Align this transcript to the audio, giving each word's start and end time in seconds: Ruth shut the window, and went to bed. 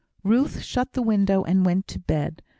Ruth 0.23 0.61
shut 0.63 0.93
the 0.93 1.03
window, 1.03 1.43
and 1.43 1.63
went 1.63 1.85
to 1.89 1.99
bed. 1.99 2.41